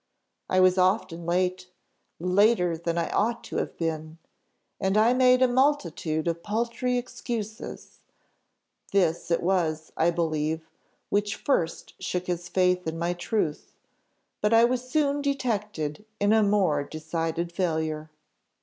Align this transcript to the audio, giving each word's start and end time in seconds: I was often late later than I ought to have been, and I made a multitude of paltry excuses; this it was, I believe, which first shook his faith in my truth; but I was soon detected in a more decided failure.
I 0.49 0.59
was 0.59 0.79
often 0.79 1.27
late 1.27 1.67
later 2.19 2.75
than 2.75 2.97
I 2.97 3.07
ought 3.11 3.43
to 3.43 3.57
have 3.57 3.77
been, 3.77 4.17
and 4.79 4.97
I 4.97 5.13
made 5.13 5.43
a 5.43 5.47
multitude 5.47 6.27
of 6.27 6.41
paltry 6.41 6.97
excuses; 6.97 7.99
this 8.91 9.29
it 9.29 9.43
was, 9.43 9.91
I 9.95 10.09
believe, 10.09 10.67
which 11.11 11.35
first 11.35 12.01
shook 12.01 12.25
his 12.25 12.49
faith 12.49 12.87
in 12.87 12.97
my 12.97 13.13
truth; 13.13 13.75
but 14.41 14.55
I 14.55 14.63
was 14.63 14.89
soon 14.89 15.21
detected 15.21 16.03
in 16.19 16.33
a 16.33 16.41
more 16.41 16.83
decided 16.83 17.51
failure. 17.51 18.09